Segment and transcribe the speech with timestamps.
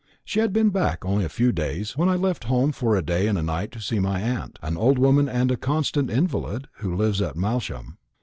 [0.25, 3.27] She had been back only a few days, when I left home for a day
[3.27, 6.95] and a night, to see my aunt an old woman and a constant invalid, who
[6.95, 7.99] lives at Malsham.